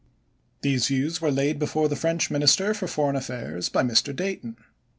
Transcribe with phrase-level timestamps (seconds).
[0.63, 4.15] These views were laid before the French Minis ter for Foreign Affairs by Mr.
[4.15, 4.55] Dayton.
[4.57, 4.65] M.